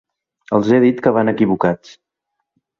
Els 0.59 0.71
he 0.71 0.79
dit 0.85 1.05
que 1.09 1.15
van 1.19 1.33
equivocats. 1.35 1.95